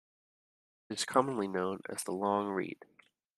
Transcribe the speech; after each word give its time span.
It 0.89 0.97
is 0.97 1.05
commonly 1.05 1.47
known 1.47 1.81
as 1.87 2.03
the 2.03 2.11
"Long 2.11 2.47
Rede". 2.47 2.85